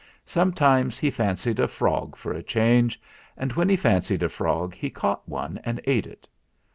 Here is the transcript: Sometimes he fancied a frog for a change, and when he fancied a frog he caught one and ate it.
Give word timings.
Sometimes 0.25 0.97
he 0.97 1.11
fancied 1.11 1.59
a 1.59 1.67
frog 1.67 2.15
for 2.15 2.33
a 2.33 2.41
change, 2.41 2.99
and 3.37 3.53
when 3.53 3.69
he 3.69 3.75
fancied 3.75 4.23
a 4.23 4.29
frog 4.29 4.73
he 4.73 4.89
caught 4.89 5.29
one 5.29 5.59
and 5.63 5.79
ate 5.85 6.07
it. 6.07 6.27